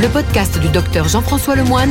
[0.00, 1.90] le podcast du docteur Jean-François Lemoine,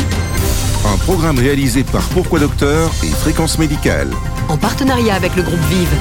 [0.86, 4.09] Un programme réalisé par Pourquoi Docteur et Fréquence Médicale.
[4.50, 5.93] en partenariat avec le groupe Vive.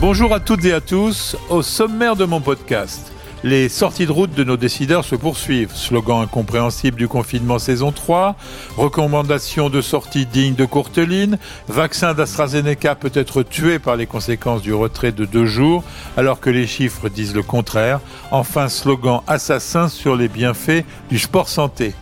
[0.00, 1.36] Bonjour à toutes et à tous.
[1.48, 3.12] Au sommaire de mon podcast,
[3.44, 5.74] les sorties de route de nos décideurs se poursuivent.
[5.74, 8.36] Slogan incompréhensible du confinement saison 3,
[8.78, 11.36] recommandations de sortie dignes de courte ligne,
[11.68, 15.84] vaccin d'AstraZeneca peut être tué par les conséquences du retrait de deux jours,
[16.16, 18.00] alors que les chiffres disent le contraire.
[18.30, 21.92] Enfin, slogan assassin sur les bienfaits du sport santé.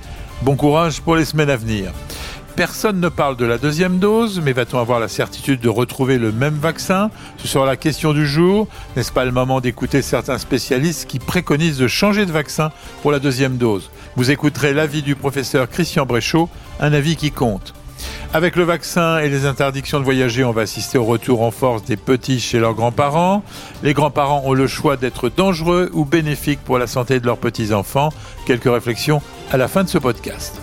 [0.43, 1.91] Bon courage pour les semaines à venir.
[2.56, 6.33] Personne ne parle de la deuxième dose, mais va-t-on avoir la certitude de retrouver le
[6.33, 7.11] même vaccin?
[7.38, 8.69] Ce sera la question du jour.
[8.95, 12.70] N'est-ce pas le moment d'écouter certains spécialistes qui préconisent de changer de vaccin
[13.01, 13.91] pour la deuxième dose?
[14.16, 17.73] Vous écouterez l'avis du professeur Christian Bréchot, un avis qui compte.
[18.34, 21.84] Avec le vaccin et les interdictions de voyager, on va assister au retour en force
[21.84, 23.42] des petits chez leurs grands-parents.
[23.83, 28.11] Les grands-parents ont le choix d'être dangereux ou bénéfiques pour la santé de leurs petits-enfants.
[28.45, 30.61] Quelques réflexions à la fin de ce podcast.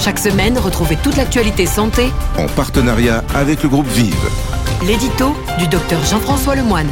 [0.00, 4.14] Chaque semaine, retrouvez toute l'actualité santé, En partenariat avec le groupe Vive.
[4.82, 6.88] l'édito du docteur Jean-François Lemoine.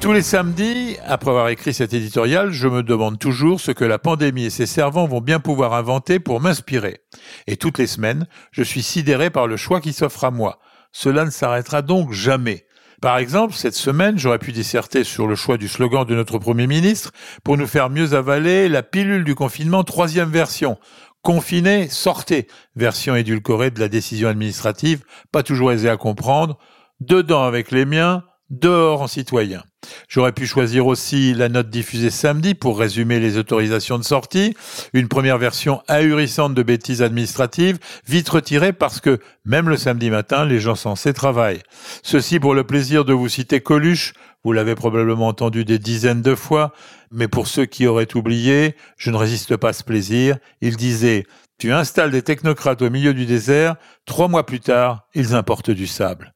[0.00, 3.98] Tous les samedis, après avoir écrit cet éditorial, je me demande toujours ce que la
[3.98, 7.00] pandémie et ses servants vont bien pouvoir inventer pour m'inspirer.
[7.48, 10.60] Et toutes les semaines, je suis sidéré par le choix qui s'offre à moi.
[10.92, 12.64] Cela ne s'arrêtera donc jamais.
[13.00, 16.66] Par exemple, cette semaine, j'aurais pu disserter sur le choix du slogan de notre Premier
[16.66, 17.12] ministre
[17.42, 20.78] pour nous faire mieux avaler la pilule du confinement troisième version.
[21.22, 26.58] Confiné, sortez, version édulcorée de la décision administrative, pas toujours aisée à comprendre,
[27.00, 29.62] dedans avec les miens, dehors en citoyen.
[30.08, 34.54] J'aurais pu choisir aussi la note diffusée samedi pour résumer les autorisations de sortie,
[34.92, 40.44] une première version ahurissante de bêtises administratives, vite retirée parce que, même le samedi matin,
[40.44, 41.62] les gens censés travaillent.
[42.02, 44.12] Ceci pour le plaisir de vous citer Coluche,
[44.44, 46.72] vous l'avez probablement entendu des dizaines de fois,
[47.10, 51.24] mais pour ceux qui auraient oublié, je ne résiste pas à ce plaisir, il disait
[51.58, 55.86] tu installes des technocrates au milieu du désert, trois mois plus tard, ils importent du
[55.86, 56.32] sable.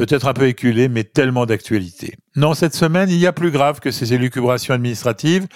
[0.00, 2.14] Peut-être un peu éculé, mais tellement d'actualité.
[2.36, 5.48] Non, cette semaine, il y a plus grave que ces élucubrations administratives.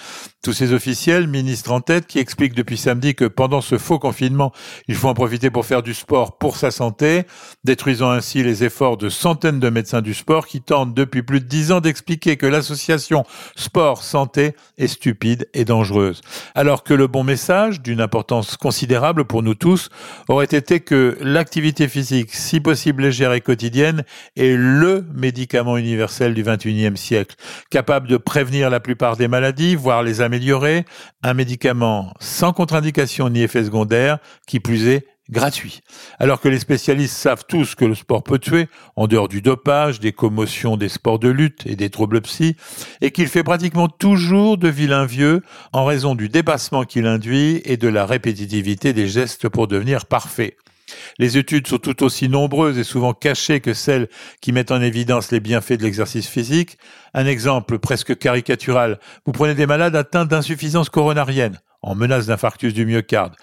[0.43, 4.51] Tous ces officiels, ministres en tête, qui expliquent depuis samedi que pendant ce faux confinement,
[4.89, 7.23] il faut en profiter pour faire du sport pour sa santé,
[7.63, 11.47] détruisant ainsi les efforts de centaines de médecins du sport qui tentent depuis plus de
[11.47, 13.25] dix ans d'expliquer que l'association
[13.55, 16.23] sport-santé est stupide et dangereuse.
[16.57, 19.91] Alors que le bon message, d'une importance considérable pour nous tous,
[20.29, 24.03] aurait été que l'activité physique, si possible légère et quotidienne,
[24.37, 27.37] est le médicament universel du 21e siècle,
[27.71, 30.85] capable de prévenir la plupart des maladies, voire les améliorer,
[31.23, 35.81] un médicament sans contre-indication ni effet secondaire, qui plus est gratuit.
[36.19, 40.01] Alors que les spécialistes savent tous que le sport peut tuer, en dehors du dopage,
[40.01, 42.57] des commotions des sports de lutte et des troubles psy,
[43.01, 45.43] et qu'il fait pratiquement toujours de vilains vieux
[45.73, 50.57] en raison du dépassement qu'il induit et de la répétitivité des gestes pour devenir parfait.
[51.19, 54.09] Les études sont tout aussi nombreuses et souvent cachées que celles
[54.41, 56.79] qui mettent en évidence les bienfaits de l'exercice physique.
[57.15, 58.99] Un exemple presque caricatural.
[59.27, 63.35] Vous prenez des malades atteints d'insuffisance coronarienne, en menace d'infarctus du myocarde.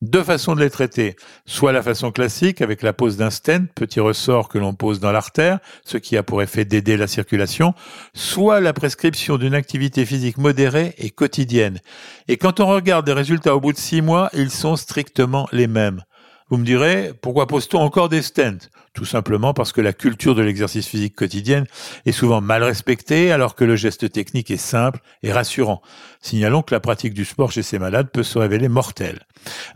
[0.00, 1.16] Deux façons de les traiter.
[1.44, 5.10] Soit la façon classique avec la pose d'un stent, petit ressort que l'on pose dans
[5.10, 7.74] l'artère, ce qui a pour effet d'aider la circulation,
[8.14, 11.80] soit la prescription d'une activité physique modérée et quotidienne.
[12.28, 15.66] Et quand on regarde les résultats au bout de six mois, ils sont strictement les
[15.66, 16.02] mêmes.
[16.50, 20.40] Vous me direz, pourquoi pose-t-on encore des stents Tout simplement parce que la culture de
[20.40, 21.66] l'exercice physique quotidienne
[22.06, 25.82] est souvent mal respectée alors que le geste technique est simple et rassurant.
[26.22, 29.26] Signalons que la pratique du sport chez ces malades peut se révéler mortelle.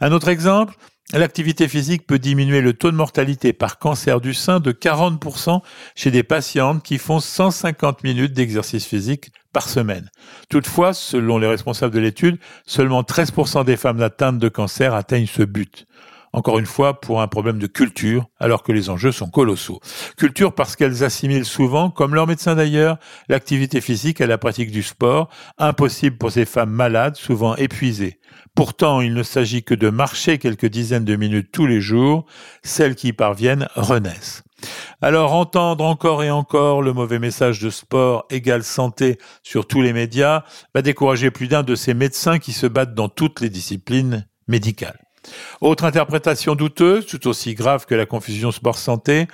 [0.00, 0.74] Un autre exemple,
[1.12, 5.60] l'activité physique peut diminuer le taux de mortalité par cancer du sein de 40%
[5.94, 10.10] chez des patientes qui font 150 minutes d'exercice physique par semaine.
[10.48, 15.42] Toutefois, selon les responsables de l'étude, seulement 13% des femmes atteintes de cancer atteignent ce
[15.42, 15.86] but.
[16.34, 19.80] Encore une fois, pour un problème de culture, alors que les enjeux sont colossaux.
[20.16, 22.96] Culture parce qu'elles assimilent souvent, comme leurs médecins d'ailleurs,
[23.28, 25.28] l'activité physique à la pratique du sport,
[25.58, 28.18] impossible pour ces femmes malades, souvent épuisées.
[28.54, 32.24] Pourtant, il ne s'agit que de marcher quelques dizaines de minutes tous les jours,
[32.62, 34.42] celles qui y parviennent renaissent.
[35.00, 39.92] Alors entendre encore et encore le mauvais message de sport égale santé sur tous les
[39.92, 40.44] médias
[40.74, 45.00] va décourager plus d'un de ces médecins qui se battent dans toutes les disciplines médicales.
[45.60, 49.28] Autre interprétation douteuse, tout aussi grave que la confusion sport-santé,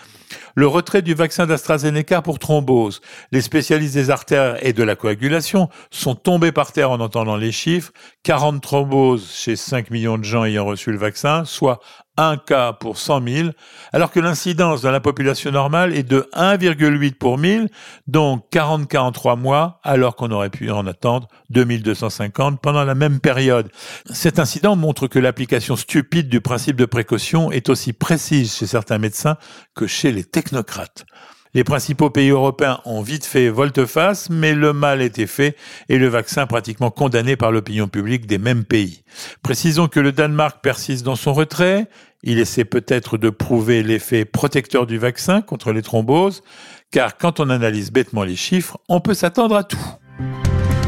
[0.54, 3.00] le retrait du vaccin d'AstraZeneca pour thrombose.
[3.32, 7.52] Les spécialistes des artères et de la coagulation sont tombés par terre en entendant les
[7.52, 7.92] chiffres.
[8.24, 11.80] 40 thromboses chez 5 millions de gens ayant reçu le vaccin, soit
[12.18, 13.48] un cas pour 100 000,
[13.92, 17.70] alors que l'incidence dans la population normale est de 1,8 pour 1000,
[18.06, 22.94] donc 40 cas en 3 mois, alors qu'on aurait pu en attendre 2250 pendant la
[22.94, 23.70] même période.
[24.12, 28.98] Cet incident montre que l'application stupide du principe de précaution est aussi précise chez certains
[28.98, 29.36] médecins
[29.74, 31.06] que chez les technocrates.
[31.54, 35.56] Les principaux pays européens ont vite fait volte-face, mais le mal était fait
[35.88, 39.02] et le vaccin pratiquement condamné par l'opinion publique des mêmes pays.
[39.42, 41.88] Précisons que le Danemark persiste dans son retrait.
[42.22, 46.42] Il essaie peut-être de prouver l'effet protecteur du vaccin contre les thromboses,
[46.90, 49.78] car quand on analyse bêtement les chiffres, on peut s'attendre à tout.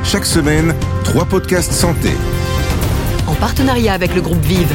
[0.05, 0.75] Chaque semaine,
[1.05, 2.11] trois podcasts santé.
[3.27, 4.75] En partenariat avec le groupe Vive.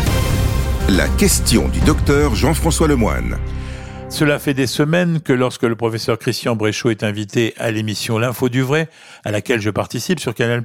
[0.90, 3.38] La question du docteur Jean-François Lemoine.
[4.16, 8.48] Cela fait des semaines que lorsque le professeur Christian Bréchot est invité à l'émission L'info
[8.48, 8.88] du vrai,
[9.26, 10.64] à laquelle je participe sur Canal+,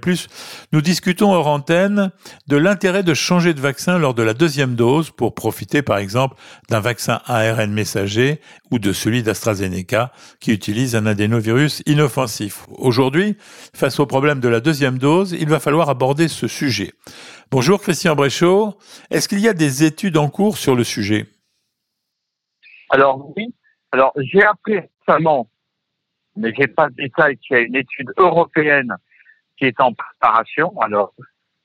[0.73, 2.13] nous discutons hors antenne
[2.47, 6.37] de l'intérêt de changer de vaccin lors de la deuxième dose pour profiter par exemple
[6.69, 12.67] d'un vaccin ARN messager ou de celui d'AstraZeneca qui utilise un adénovirus inoffensif.
[12.79, 13.37] Aujourd'hui,
[13.75, 16.93] face au problème de la deuxième dose, il va falloir aborder ce sujet.
[17.51, 18.79] Bonjour Christian Bréchot,
[19.11, 21.27] est-ce qu'il y a des études en cours sur le sujet?
[22.91, 23.55] Alors oui,
[23.93, 25.49] alors j'ai appris récemment,
[26.37, 28.95] mais j'ai pas de détails, qu'il y a une étude européenne
[29.57, 30.79] qui est en préparation.
[30.81, 31.13] Alors,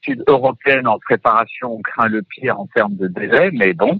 [0.02, 4.00] étude européenne en préparation, on craint le pire en termes de délai, mais bon.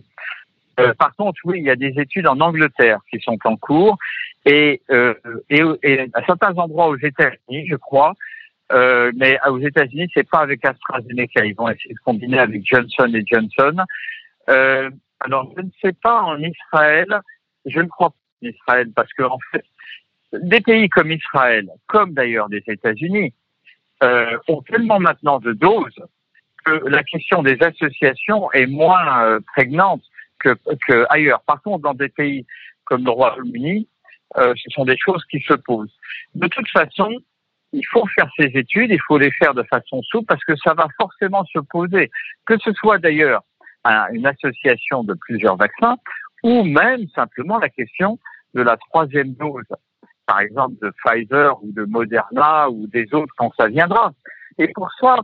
[0.80, 3.98] Euh, par contre, oui, il y a des études en Angleterre qui sont en cours
[4.46, 5.14] et, euh,
[5.50, 5.62] et,
[6.14, 8.14] à certains endroits aux États-Unis, je crois,
[8.74, 11.46] euh, mais aux États-Unis, c'est pas avec AstraZeneca.
[11.46, 13.84] Ils vont essayer de combiner avec Johnson et Johnson.
[15.22, 17.08] Alors, je ne sais pas en Israël,
[17.66, 19.24] je ne crois pas en Israël, parce que
[20.34, 23.34] des pays comme Israël, comme d'ailleurs des États-Unis,
[24.04, 26.04] euh, ont tellement maintenant de doses
[26.66, 30.04] que la question des associations est moins euh, prégnante
[30.40, 30.58] que,
[30.88, 31.42] que, ailleurs.
[31.44, 32.46] Par contre, dans des pays
[32.84, 33.88] comme le Royaume-Uni,
[34.38, 35.94] euh, ce sont des choses qui se posent.
[36.34, 37.10] De toute façon,
[37.72, 40.74] il faut faire ces études, il faut les faire de façon souple parce que ça
[40.74, 42.12] va forcément se poser.
[42.46, 43.44] Que ce soit d'ailleurs
[43.86, 45.98] une association de plusieurs vaccins,
[46.44, 48.20] ou même simplement la question
[48.54, 49.64] de la troisième dose,
[50.26, 54.14] par exemple de Pfizer ou de Moderna ou des autres quand ça viendra.
[54.58, 55.18] Et pour ça,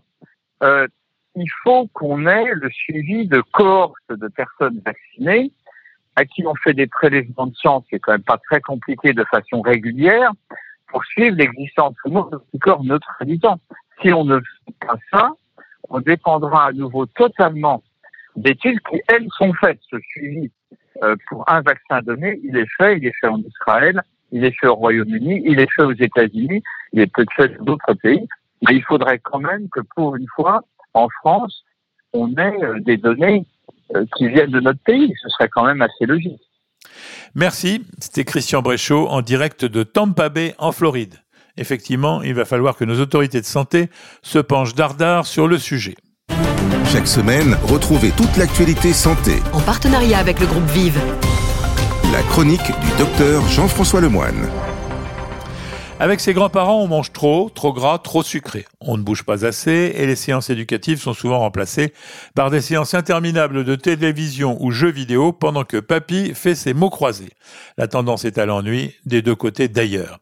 [0.63, 0.87] euh,
[1.35, 5.51] il faut qu'on ait le suivi de cohortes de personnes vaccinées
[6.15, 9.13] à qui on fait des prélèvements de sang, qui est quand même pas très compliqué
[9.13, 10.31] de façon régulière,
[10.87, 13.59] pour suivre l'existence ou non de corps neutralisants.
[14.01, 15.31] Si on ne fait pas ça,
[15.89, 17.81] on dépendra à nouveau totalement
[18.35, 19.79] d'études qui, elles, sont faites.
[19.89, 20.51] Ce suivi
[21.03, 24.01] euh, pour un vaccin donné, il est fait, il est fait en Israël,
[24.31, 26.61] il est fait au Royaume-Uni, il est fait aux États-Unis,
[26.93, 28.27] il est peut-être fait dans d'autres pays.
[28.67, 30.63] Mais il faudrait quand même que pour une fois,
[30.93, 31.63] en France,
[32.13, 33.45] on ait euh, des données
[33.95, 35.13] euh, qui viennent de notre pays.
[35.21, 36.41] Ce serait quand même assez logique.
[37.35, 37.85] Merci.
[37.99, 41.15] C'était Christian Bréchot en direct de Tampa Bay en Floride.
[41.57, 43.89] Effectivement, il va falloir que nos autorités de santé
[44.21, 45.95] se penchent dardard sur le sujet.
[46.91, 49.41] Chaque semaine, retrouvez toute l'actualité santé.
[49.53, 50.99] En partenariat avec le groupe Vive.
[52.11, 54.49] La chronique du docteur Jean-François Lemoine.
[56.01, 58.65] Avec ses grands-parents, on mange trop, trop gras, trop sucré.
[58.79, 61.93] On ne bouge pas assez et les séances éducatives sont souvent remplacées
[62.33, 66.89] par des séances interminables de télévision ou jeux vidéo pendant que papy fait ses mots
[66.89, 67.33] croisés.
[67.77, 70.17] La tendance est à l'ennui des deux côtés d'ailleurs.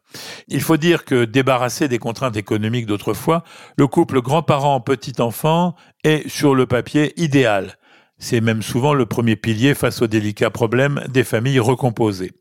[0.48, 3.42] Il faut dire que débarrassé des contraintes économiques d'autrefois,
[3.78, 7.78] le couple grand-parent-petit enfant est sur le papier idéal.
[8.22, 12.32] C'est même souvent le premier pilier face aux délicats problèmes des familles recomposées.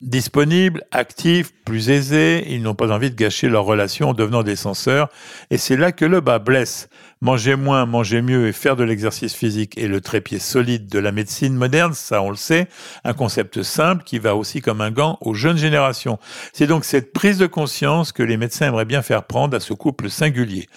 [0.00, 4.54] Disponibles, actifs, plus aisés, ils n'ont pas envie de gâcher leur relation en devenant des
[4.54, 5.08] censeurs,
[5.50, 6.88] et c'est là que le bas blesse.
[7.20, 11.10] Manger moins, manger mieux et faire de l'exercice physique est le trépied solide de la
[11.10, 12.68] médecine moderne, ça on le sait,
[13.02, 16.18] un concept simple qui va aussi comme un gant aux jeunes générations.
[16.52, 19.72] C'est donc cette prise de conscience que les médecins aimeraient bien faire prendre à ce
[19.72, 20.68] couple singulier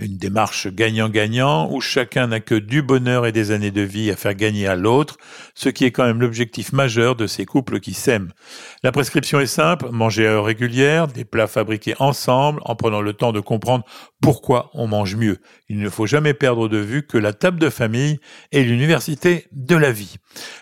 [0.00, 4.16] une démarche gagnant-gagnant où chacun n'a que du bonheur et des années de vie à
[4.16, 5.16] faire gagner à l'autre,
[5.54, 8.32] ce qui est quand même l'objectif majeur de ces couples qui s'aiment.
[8.82, 13.12] La prescription est simple, manger à heure régulière, des plats fabriqués ensemble en prenant le
[13.12, 13.84] temps de comprendre
[14.20, 15.38] pourquoi on mange mieux.
[15.68, 18.20] Il ne faut jamais perdre de vue que la table de famille
[18.52, 20.16] est l'université de la vie.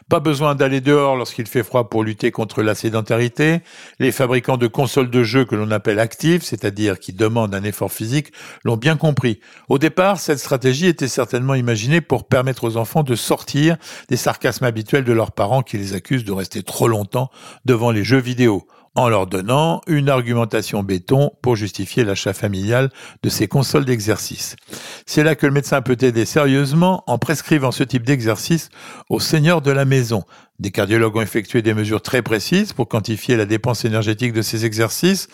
[0.09, 3.61] Pas besoin d'aller dehors lorsqu'il fait froid pour lutter contre la sédentarité.
[3.99, 7.93] Les fabricants de consoles de jeux que l'on appelle actives, c'est-à-dire qui demandent un effort
[7.93, 8.33] physique,
[8.65, 9.28] l'ont bien compris.
[9.69, 13.77] Au départ, cette stratégie était certainement imaginée pour permettre aux enfants de sortir
[14.09, 17.31] des sarcasmes habituels de leurs parents qui les accusent de rester trop longtemps
[17.65, 18.67] devant les jeux vidéo.
[18.95, 22.91] en leur donnant une argumentation béton pour justifier l'achat familial
[23.23, 24.57] de ces consoles d'exercice.
[25.07, 28.71] C'est là que le médecin peut aider sérieusement en prescrivant ce type d'exercice
[29.09, 30.25] aux seigneurs de la maison.
[30.59, 34.65] Des cardiologues ont effectué des mesures très précises pour quantifier la dépense énergétique de ces
[34.65, 35.29] exercices.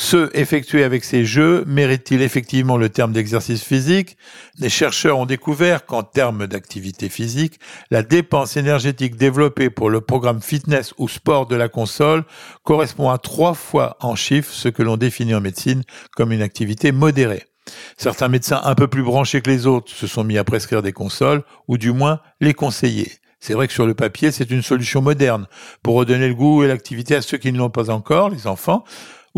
[0.00, 4.16] Ceux effectués avec ces jeux méritent-ils effectivement le terme d'exercice physique?
[4.56, 7.58] Les chercheurs ont découvert qu'en termes d'activité physique,
[7.90, 12.22] la dépense énergétique développée pour le programme fitness ou sport de la console
[12.62, 15.82] correspond à trois fois en chiffres ce que l'on définit en médecine
[16.14, 17.42] comme une activité modérée.
[17.96, 20.92] Certains médecins un peu plus branchés que les autres se sont mis à prescrire des
[20.92, 23.10] consoles, ou du moins les conseiller.
[23.40, 25.46] C'est vrai que sur le papier, c'est une solution moderne
[25.82, 28.84] pour redonner le goût et l'activité à ceux qui ne l'ont pas encore, les enfants,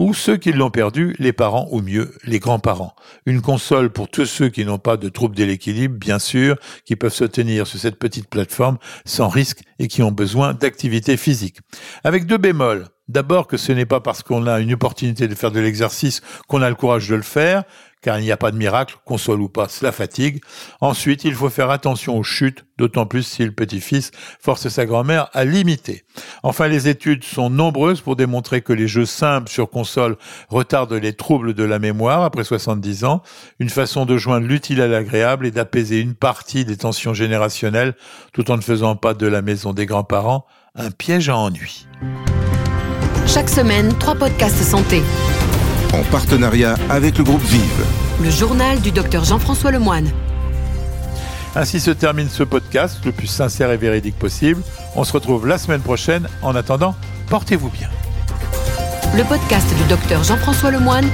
[0.01, 2.97] ou ceux qui l'ont perdu, les parents ou mieux, les grands-parents.
[3.27, 6.97] Une console pour tous ceux qui n'ont pas de troubles de l'équilibre, bien sûr, qui
[6.97, 11.59] peuvent se tenir sur cette petite plateforme sans risque et qui ont besoin d'activité physique.
[12.03, 12.87] Avec deux bémols.
[13.09, 16.63] D'abord que ce n'est pas parce qu'on a une opportunité de faire de l'exercice qu'on
[16.63, 17.65] a le courage de le faire,
[18.03, 20.41] car il n'y a pas de miracle, console ou pas, cela fatigue.
[20.81, 25.29] Ensuite, il faut faire attention aux chutes, d'autant plus si le petit-fils force sa grand-mère
[25.33, 26.05] à limiter.
[26.43, 30.17] Enfin, les études sont nombreuses pour démontrer que les jeux simples sur console
[30.49, 33.23] retardent les troubles de la mémoire après 70 ans,
[33.59, 37.95] une façon de joindre l'utile à l'agréable et d'apaiser une partie des tensions générationnelles
[38.33, 41.87] tout en ne faisant pas de la maison des grands-parents un piège à ennui.
[43.27, 45.03] Chaque semaine, trois podcasts santé
[45.93, 47.85] en partenariat avec le groupe Vive.
[48.23, 50.11] Le journal du docteur Jean-François Lemoine.
[51.57, 54.63] Ainsi se termine ce podcast, le plus sincère et véridique possible.
[54.95, 56.29] On se retrouve la semaine prochaine.
[56.43, 56.95] En attendant,
[57.29, 57.89] portez-vous bien.
[59.17, 61.09] Le podcast du docteur Jean-François Lemoine.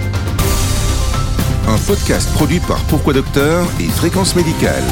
[1.68, 4.84] Un podcast produit par Pourquoi Docteur et Fréquence Médicale.